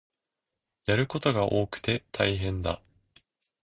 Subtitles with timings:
[0.87, 2.81] やることが多くて大変だ